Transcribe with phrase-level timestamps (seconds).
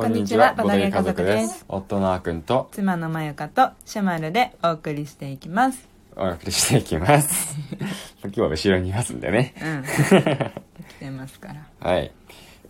[0.00, 1.66] こんにちはボドゲ家族です。
[1.68, 5.86] 夫のあくんと妻のまゆかとシャマルでお送りしていきます。
[6.16, 7.54] お送りしていきます。
[8.24, 9.54] 今日は後ろにいますんでね。
[9.62, 9.82] うん。
[10.88, 11.66] 来てますから。
[11.86, 12.10] はい。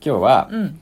[0.05, 0.81] 今日は、うん。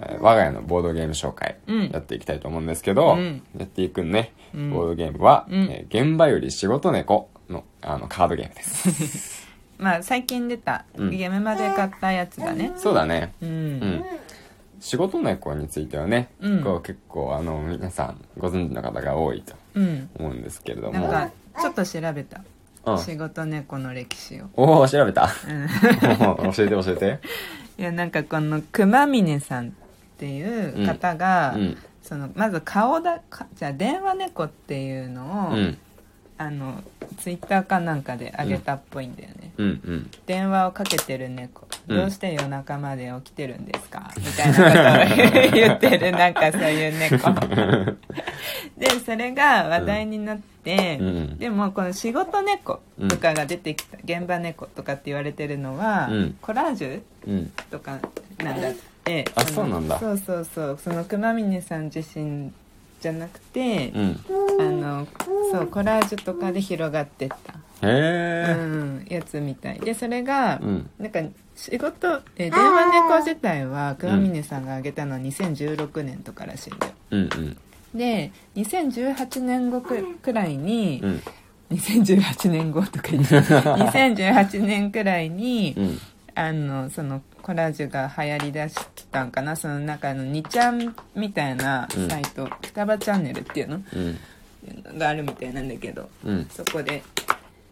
[0.00, 1.90] えー我が家のボードゲーム紹介うん。
[1.90, 3.42] やっていきたいと思うんですけど、うん。
[3.58, 4.70] やっていくね、うん。
[4.70, 5.64] ボードゲームは、うん。
[5.70, 9.46] えー現場より仕事猫のあのカードゲームです。
[9.76, 11.10] まあ最近出たうん。
[11.10, 12.72] ゲームまで買ったやつだね。
[12.76, 13.34] そうだね。
[13.42, 14.04] うん、うん
[14.80, 16.64] 仕事猫についてはね、うん。
[16.64, 20.10] こう結構あの皆さんご存知の方が多いとうん。
[20.18, 20.98] 思うんですけれども。
[20.98, 22.42] なんかちょっと調べた、
[22.86, 22.98] うん。
[22.98, 24.46] 仕事猫の歴史を。
[24.56, 25.28] おお調べた。
[25.48, 25.68] うん。
[26.52, 27.20] 教えて教えて。
[27.78, 29.70] いやなんかこの熊峰さんっ
[30.18, 31.76] ていう方が、うん。
[32.02, 35.78] そのまず顔だかじゃあ電話猫っていうのを、うん
[36.40, 36.82] あの
[37.18, 40.10] ツイッターかなんかであげたっぽいんだよね、うんうん。
[40.24, 41.68] 電話をかけてる猫。
[41.86, 41.96] うん。
[41.98, 47.30] どうして夜中まで起きてるんですか、みたいなことを言ってる なんかそういう猫。
[48.78, 51.36] でそれが話題になって、うん。
[51.36, 56.38] でもこの仕事猫とかが出てきた、現場猫とかって言われてるのは、うん。
[56.40, 57.52] コラージュうん。
[57.70, 57.98] とか
[58.42, 59.26] なんだって。
[59.34, 59.98] あのそうなんだ。
[59.98, 60.78] そうそうそう。
[60.82, 62.50] その熊峰さん自身
[63.00, 64.20] じゃなくて、うん。
[64.60, 65.08] あの
[65.50, 67.54] そうコラージュとかで広がってった。
[67.82, 69.80] へえうん、やつみたい。
[69.80, 70.90] でそれが、うん。
[70.98, 71.20] なんか
[71.56, 76.92] 仕事え電話猫自体は熊峰さんが挙げたのは2016年とからしいんだよ。
[77.10, 77.56] うんうん。
[77.94, 81.22] で2018年後くくらいに、うん。
[81.70, 85.98] 2018年後とか言って 2018年くらいに、うん
[86.40, 88.74] あのそのコラージュが流行りだし
[89.10, 89.56] たんかな？
[89.56, 93.82] その中の2ちゃんみたいなサイト、双葉チャンネルっていうの？
[93.92, 94.98] うん。
[94.98, 96.46] があるみたいなんだけどうん。
[96.46, 97.02] そこで。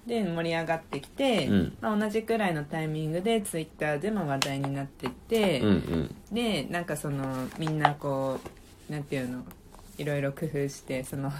[0.07, 1.77] で盛り上がってきて、うん。
[1.81, 6.15] まあ、同じくらいのタイミングでツイッターでも話題になってて、うんうん。
[6.31, 8.39] でなんかそのみんなこ
[8.91, 9.45] うなんていうの？
[9.97, 11.33] いろいろ工夫してその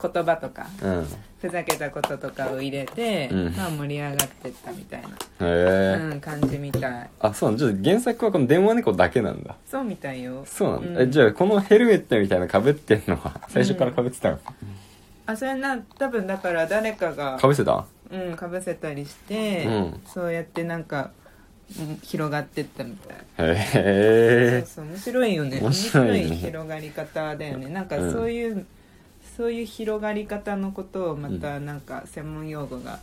[0.00, 1.06] 言葉とかうん。
[1.40, 3.54] ふざけたこととかを入れて、うん。
[3.56, 5.02] まあ、盛り上がってったみたい
[5.38, 7.10] な、うん、感じみたい。
[7.20, 9.54] あそうなんじゃあ原作はこの電話猫だけなんだ。
[9.66, 10.44] そうみたいよ。
[10.46, 11.08] そうなんだ、うん。
[11.08, 14.38] えじゃあこのヘルメットみたいなかぶってんのは最初からかぶってたの
[15.26, 17.84] あそれな多分だから誰かがかぶせた？
[18.10, 20.00] うんかぶせたりして、うん。
[20.06, 21.10] そうやってなんか、
[21.78, 23.16] うん広がってったみたい。
[23.50, 24.64] へえ。
[24.66, 25.60] そうそう面白いよね。
[25.60, 27.68] 面白い広がり方だよね。
[27.68, 28.12] なんかうん。
[28.12, 28.64] そういう、
[29.38, 32.98] そういう広がり方のことをまたなんか専門用語が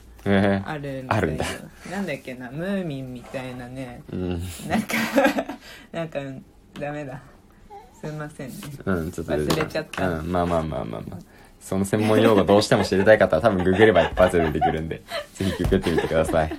[0.66, 1.18] あるみたいよ。
[1.18, 1.46] あるんだ。
[1.90, 2.52] なんだっけな？
[2.52, 4.04] ムーミンみたいなね。
[4.12, 4.30] うん。
[4.68, 4.96] なんか
[5.94, 6.20] なんか
[6.78, 7.22] ダメだ。
[8.02, 8.56] すいませんね。
[8.86, 10.10] うんちょっと忘れちゃった。
[10.10, 11.35] うんまあまあまあまあまあ
[11.66, 15.02] その専門用語どうしても知りたい方は多分ググれば一発で出てくるんで
[15.34, 16.54] ぜひググってみてください。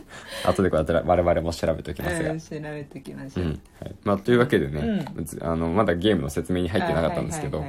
[0.44, 2.32] 後でこうやって我々も調べておきますが。
[2.32, 3.50] うん調べてきましょう、うん
[3.80, 3.94] はい。
[4.02, 7.64] まあ、というわけでね、うつあのまだゲームの説明に入ってなかったんですけど、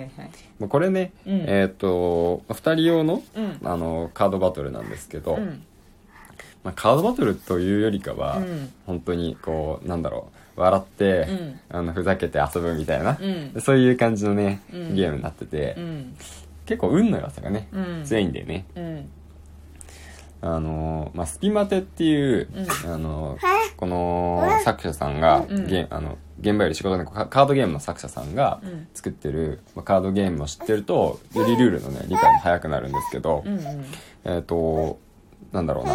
[0.68, 1.34] これね、うん。
[1.48, 3.60] えっ、と2人用の,、うん。
[3.64, 5.64] あのカードバトルなんですけど、うん。
[6.64, 8.74] まあ、カードバトルというよりかは、うん。
[8.88, 11.60] 本当にこうなんだろう笑って、うん。
[11.70, 13.62] あのふざけて遊ぶみたいな、うん。
[13.62, 14.96] そういう感じのね、うん。
[14.96, 16.16] ゲームになってて、うん
[16.68, 18.04] 結構運の良さがね、うん。
[18.06, 18.66] 強いんでね。
[18.76, 19.10] うん
[20.40, 22.48] あのーまあ、スピマテっていう、
[22.86, 22.94] うん。
[22.94, 23.40] あのー
[23.76, 25.68] この作者さんが、うん。
[25.68, 28.88] ゲあの現場より仕事のカカードゲームの作者さんがうん。
[28.94, 33.86] 作ってる、まあ、カードゲームを知ってるとよりルールのね理解も早くなるんですけど、うんうん。
[34.26, 35.00] えっ、と
[35.52, 35.94] なんだろうな、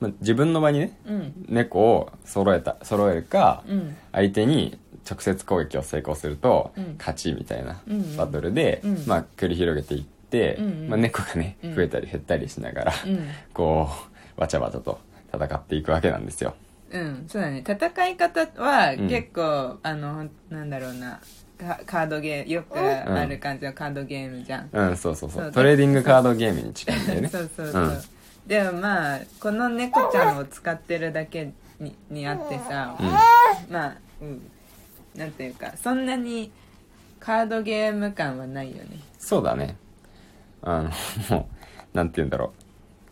[0.00, 1.44] まあ、自分の場にねうん。
[1.48, 3.96] 猫を揃えた揃えるか、うん。
[4.12, 4.78] 相手に
[5.08, 6.96] 直接攻撃を成功するとうん。
[6.98, 9.04] 勝ちみたいなうんバトルで、うん。
[9.06, 10.58] まあ、繰り広げていって、
[10.88, 11.74] まあ、猫がねうん。
[11.74, 13.28] 増えたり減ったりしながら、うん。
[13.52, 13.88] こ
[14.36, 14.98] うわちゃわちゃと
[15.32, 16.54] 戦っていくわけなんですよ。
[16.90, 17.24] うん。
[17.28, 17.64] そうだね。
[17.66, 19.08] 戦い方はうん。
[19.08, 21.20] 結構、あのなんだろうな。
[21.58, 25.42] カカードゲームよくある感じのカードゲームじゃん、うんそうそうそう。
[25.42, 25.52] そう。
[25.52, 27.28] トレーディングカードゲームに近いんだよね。
[27.28, 28.00] そうそうそう、うん。
[28.46, 32.96] でもまあこの猫ちゃんを使ってるだけににあってさ、
[33.68, 34.50] まあうん
[35.18, 36.50] なんていうかそんなに
[37.20, 39.00] カードゲーム感はないよね。
[39.18, 39.76] そうだね。
[40.62, 41.48] あのも
[41.92, 42.52] うなんて言うんだろ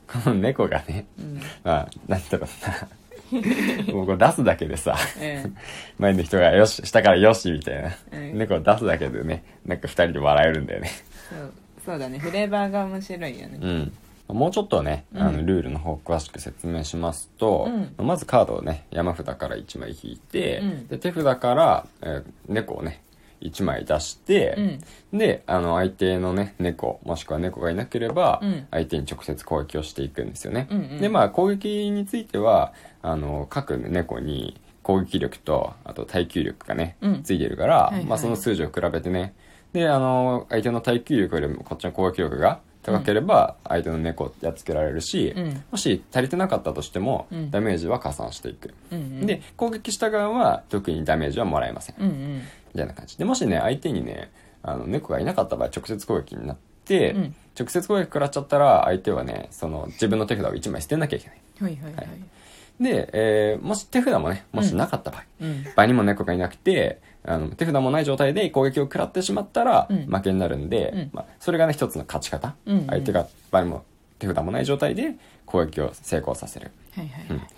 [0.08, 0.23] う。
[0.25, 1.41] この猫がねうん。
[1.64, 3.93] まあなんだろうな。
[3.93, 5.56] もうこれ出すだけでさうん
[5.99, 10.91] 前の人がよし下からよしみたいな、うん猫を出すだけでねなんか二人で笑えるんだよね。
[11.29, 11.53] そう
[11.85, 12.20] そうだね。
[12.20, 13.58] フレーバーが面白いよね。
[13.61, 13.93] うん
[14.28, 17.69] もうちょっとね、あのうんルールの方詳しく説明しますと、
[17.99, 20.87] まずカードをね山札から1枚引いて、うん。
[20.88, 23.02] で手札から、えー猫をね
[23.40, 24.78] 1枚出して、
[25.12, 28.67] であの相手のね猫もしくは猫がいなければ、うん。
[28.70, 31.00] 相手に直接攻撃をしていくんですよね、うんうん。
[31.00, 32.72] でまあ攻撃については
[33.02, 37.22] あの各猫に攻撃力とあと耐久力がね、うん。
[37.22, 38.05] ついてるから、はいはい。
[38.06, 39.34] まあ、その数字を比べてね。
[39.72, 45.65] であの相手の耐久力よりもこっちの攻撃力が高ければ相手の猫をやっつけられるし、うん。
[45.73, 47.50] もし足りてなかったとしても、うん。
[47.50, 49.27] ダメージは加算していく、うんうん。
[49.27, 52.35] で攻撃した側は特にダメージはもらえません、うんうん。
[52.37, 52.43] み
[52.77, 53.19] たいな感じ。
[53.19, 54.31] でもしね相手にね
[54.62, 57.35] あの猫がいなかった場合直接攻撃になって、うん。
[57.59, 61.39] 直接攻撃食らっちゃったら相手はねその自分の手札を1枚捨てなきゃいけない。
[61.61, 62.06] はいはいはい。
[62.81, 65.65] で、えーもし手札もねもしなかった場合、うん。
[65.75, 70.06] 場にも猫がいなくてあの手札もない状態で攻撃を食らってしまったらうん。
[70.06, 71.11] 負けになるんで、うん。
[71.12, 72.87] まあ、それがね一つの勝ち方、うんうん。
[72.87, 73.84] 相手が場にも
[74.19, 75.14] 手札もない状態で
[75.44, 76.70] 攻撃を成功させる。
[76.94, 77.49] はいはいはい。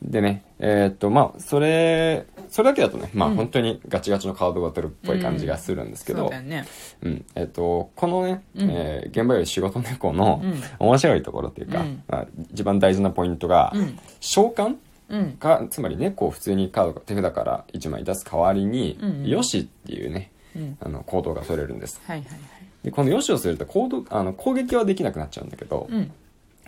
[0.00, 3.34] でねえーっとまあそれそれだけだとねまあうん。
[3.34, 6.64] 本当にガチガチのカードバトルっぽい感じがするんですけど、そうだよね。
[7.02, 7.24] うん。
[7.34, 8.70] えっとこのね、うん。
[8.70, 10.60] えー現場より仕事猫のうん。
[10.78, 12.02] 面白いところっていうか、うん。
[12.06, 13.98] まあ、一番大事なポイントが、うん。
[14.20, 14.76] 召喚
[15.08, 15.32] うん。
[15.32, 20.76] かつまり猫を普通にカード手札から1枚出す代わりにうんうん「よし」っていうねうん。
[20.80, 22.00] あの行動が取れるんです。
[22.06, 22.38] はいはいはい。
[22.84, 26.10] でこの「よし」をすると行動あの攻撃はできなくなっちゃうんだけど、うん。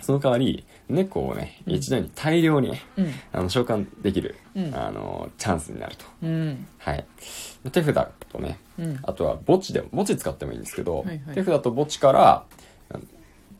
[0.02, 3.12] その代わり猫をね一度に大量に、うん。
[3.32, 4.74] あの召喚できる、うん。
[4.74, 6.04] あのチャンスになると。
[6.22, 6.66] うん。
[6.78, 7.04] はい。
[7.70, 8.98] 手札とねうん。
[9.02, 11.34] あとは墓地でも墓地使ってもいいんですけど、はいはい。
[11.34, 12.44] 手札と墓地から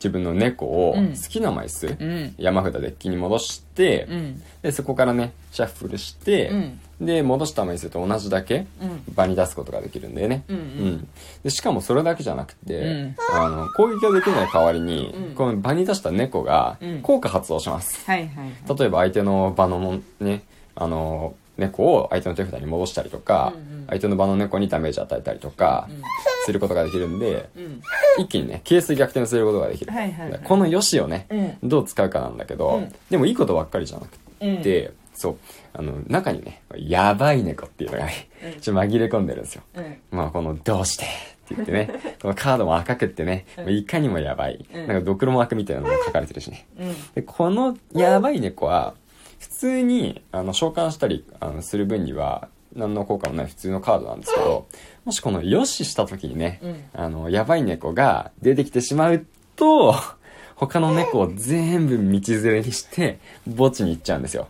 [0.01, 1.09] 自分の猫をうん。
[1.11, 2.35] 好きな枚数、うん。
[2.39, 4.43] 山札デッキに戻して、うん。
[4.63, 6.81] でそこからねシャッフルして、うん。
[7.07, 9.03] で戻した枚数と同じだけうん。
[9.15, 11.09] 場に出すことができるんだよね、うんうん。
[11.45, 13.17] でしかもそれだけじゃなくて、うん。
[13.35, 15.35] あの攻撃ができない代わりに、うん。
[15.35, 17.03] この場に出した猫がうん。
[17.03, 18.79] 効果発動します、はいはいはい。
[18.79, 20.43] 例えば相手の場のもね
[20.75, 23.87] あの猫を相手の手札に戻したりとか、うんうん。
[23.87, 26.03] 相手の場の猫にダメージ与えたりとかうん
[26.47, 27.81] することができるんで、うん。
[28.19, 30.41] 一気にねケース逆転することができる、はいはいはい。
[30.43, 31.27] この良しをね、
[31.63, 31.69] うん。
[31.69, 32.93] どう使うかなんだけど、うん。
[33.11, 34.11] でもいいことばっかりじゃなく
[34.41, 34.63] うん。
[34.63, 35.37] て、そう。
[35.73, 38.61] あの中にねやばい猫っていうのがね、うん。
[38.61, 39.63] ちょっと紛れ込んでるんですよ。
[39.77, 39.97] うん。
[40.11, 41.09] まあこの「どうして?」っ
[41.51, 41.91] て言ってね
[42.23, 43.71] このカードも赤くってね、うん。
[43.71, 44.87] いかにもやばい、うん。
[44.87, 46.67] なんかドクロマークみたいなのも書かれてるしね。
[46.79, 46.95] うん。
[47.15, 48.95] でこのやばい猫は
[49.41, 54.67] 普通にあの召喚したりあのする分には何の効果もない普通のカードなんですけど
[55.05, 56.85] もしこの「よし」した時にね、うん。
[56.93, 59.27] あのやばい猫が出てきてしまう
[59.57, 59.95] と
[60.55, 63.19] 他の猫を全部道連れにして
[63.57, 64.49] 墓地に行っちゃうんですよ。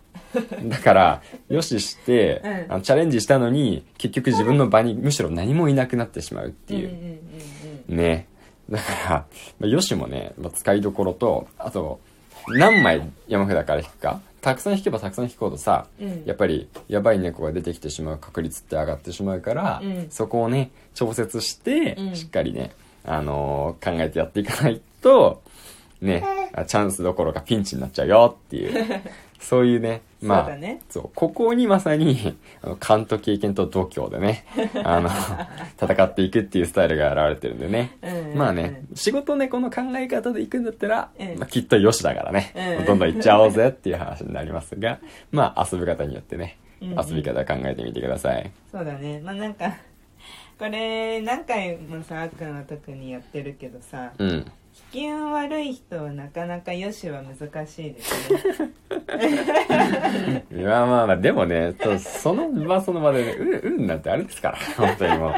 [0.65, 2.73] だからよしして、うん。
[2.73, 7.21] あのチャレンジしたのに結局自分の場にむしろ何もいなくなってしまうっていう、うんうん
[7.91, 8.27] うんね。
[8.69, 9.27] だから、
[9.61, 12.01] まあ、よしもね、まあ、使いどころとあと
[12.49, 16.23] 何枚山札から引くかたくさん引けばたくさん引くほどさ、うん。
[16.25, 20.07] やっぱりやばい猫が出てきてしまう確率って上がってしまうから、うん。
[20.11, 22.17] そこをね調節して、うん。
[22.17, 22.73] しっかりね、
[23.05, 25.43] あのー考えてやっていかないと
[26.01, 26.23] ね
[26.55, 29.01] あチャンスどころかピンチになっちゃうよっていう。
[29.41, 30.81] そういうねまあそうだね。
[30.91, 34.45] そうここにまさにあの勘と経験と度胸でね
[34.85, 35.09] あの
[35.81, 41.39] 戦っていくっていうスタイルが現れてるんでね、うんまあね仕事猫の考え方でいくんだったら、うん。
[41.39, 42.87] まあ、きっとよしだからね、うん。
[42.87, 44.99] どんどんいっちゃおうぜっていう話になりますが
[45.31, 48.51] まあ遊び方によってね、遊び方考えてみてください。
[48.71, 49.21] そうだね。
[49.25, 49.77] まあなんか
[50.59, 54.53] これ何回もさあっくんは特にやってるけどさうん。
[54.93, 58.73] 悪い人はなかなかよしは難しいですね。
[60.53, 65.35] いやまあまあでもねその場その場でねうんうんなんてあれですから本当にもう。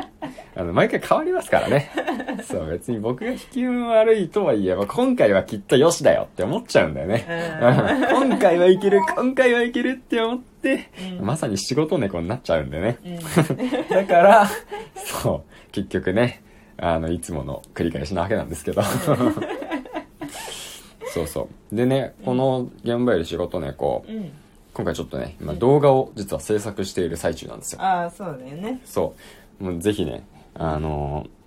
[0.55, 1.91] あの毎回変わりますからね
[2.43, 7.27] そう別に僕が引き運悪いとはいえば今回はきっとよしだよって思っちゃうんだよね。
[7.29, 8.29] うん。
[8.29, 11.27] 今回はいける今回はいけるって思って、うん。
[11.27, 12.99] まさに仕事猫になっちゃうんでね。
[13.05, 13.19] うん。
[13.89, 14.47] だから
[14.95, 16.43] そう結局ね
[16.77, 18.83] あのいつもの繰り返しなわけなんですけど。
[21.13, 21.77] そうそう。
[21.77, 24.31] でねこの現場より仕事猫うん。
[24.75, 27.83] 今回ちょっとね今動画を実は制作している最中なんですよ。
[27.83, 28.81] ああそうだよね。
[28.85, 29.15] そ
[29.61, 29.65] う。
[29.65, 30.25] もうぜひね
[30.55, 31.42] あのー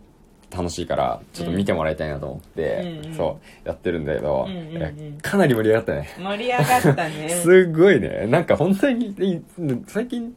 [0.51, 3.13] 楽しいからちょっと見てもらいたいなと思って、うんうん。
[3.15, 5.17] そうやってるんだけど、うんうんうん。
[5.21, 6.09] かなり盛り上がったね。
[6.17, 7.29] 盛り上がったね。
[7.43, 8.27] すっごいね。
[8.27, 9.41] なんか本当にい
[9.87, 10.33] 最近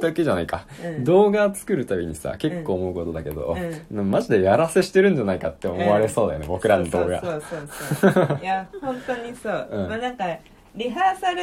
[0.00, 1.04] だけじゃないか、うん。
[1.04, 3.56] 動画作るたびにさ結構思うことだけど、
[3.90, 7.20] うマジでやらせしてるんじゃないかって思われそうだよね、僕らの動画。
[7.20, 8.38] そうそうそうそう。
[8.42, 9.88] いや本当にそう、うん。
[9.88, 10.24] まあなんか
[10.74, 11.42] リハーサル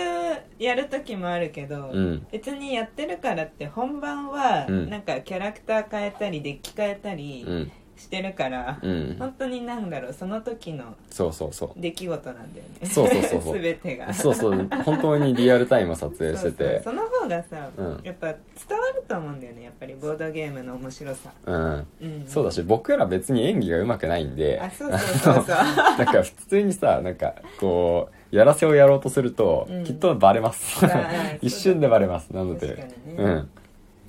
[0.58, 2.28] やる時もあるけど、うん。
[2.32, 4.90] 別にやってるからって本番はうん。
[4.90, 9.16] なんかキャラクター変えたりデッキ変えたりうんしてるから、うん。
[9.18, 11.72] 本当になんだろうその時のそうそうそう。
[11.76, 12.88] 出来事なんだよね。
[12.88, 13.54] そうそうそうそう。
[13.60, 14.14] 全てが。
[14.14, 14.68] そうそう。
[14.86, 16.82] 本当にリアルタイム撮影してて。
[16.84, 18.00] その方がさ、うん。
[18.04, 21.88] やっぱ伝わると思うんだよねやっぱりボードゲームの面白さ、うん。
[22.02, 24.60] うん、そうだし僕ら別に演技が上手くないんで。
[24.60, 25.46] あそうそうそうそう。
[25.48, 29.84] なんか普通にさなんかこうやらせをやろうとすると、うん。
[29.84, 30.86] きっとバレます。
[31.42, 32.30] 一瞬でバレます。
[32.30, 32.96] なので、ね。
[33.18, 33.50] うん。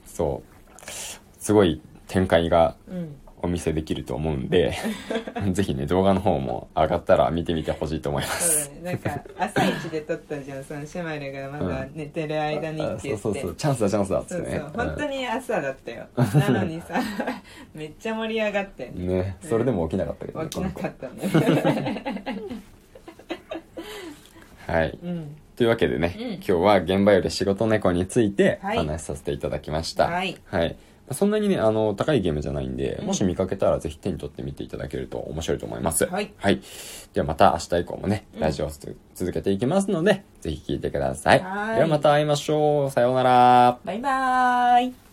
[0.04, 0.58] そう。
[1.38, 4.74] すごい展開がうんお見せできると思うんで
[5.52, 8.64] ぜひね動画の方も上がったら見てみてほしいと思います。
[8.66, 14.58] そうだねなんか朝一で撮ったじゃんそのシェマルがまだ寝てる間にって言って、あそうそうそうチャンスだチャンスだっつそうってね。
[14.58, 17.00] そう本当に朝だったよ、 なのにさ
[17.74, 22.52] めっちゃ盛り上がってうんねそれでも起きなかったけどね 起きなかったね
[24.66, 24.98] はい。
[25.02, 25.36] うん。
[25.56, 26.26] というわけでね、うん。
[26.34, 28.76] 今日は現場より仕事猫についておはい。
[28.78, 30.06] 話しさせていただきました。
[30.08, 30.36] はい
[31.12, 36.06] そんなにね、あの、高いゲームじゃないんで、うんもし見かけたらぜひ手に取ってみていただけると面白いと思います。
[36.06, 36.32] はい
[37.14, 41.40] ではまた明日以降もね、うんラジオをつ続けていきますので、ぜひ聞いてください。
[41.40, 42.90] はいではまた会いましょう。
[42.90, 43.78] さようなら。
[43.84, 45.07] バイバーイ